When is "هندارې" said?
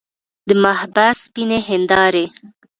1.69-2.25